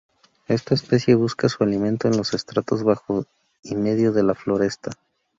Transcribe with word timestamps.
Esta 0.47 0.73
especie 0.73 1.13
busca 1.13 1.47
su 1.47 1.63
alimento 1.63 2.07
en 2.07 2.17
los 2.17 2.33
estratos 2.33 2.81
bajo 2.81 3.25
y 3.61 3.75
medio 3.75 4.11
de 4.11 4.23
la 4.23 4.33
floresta. 4.33 4.93